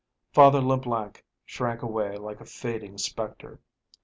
[0.33, 3.59] Father Leblanc shrank away like a fading spectre.